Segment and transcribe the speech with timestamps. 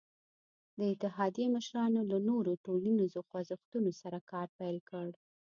[0.79, 5.09] د اتحادیې مشرانو له نورو ټولنیزو خوځښتونو سره کار پیل کړ.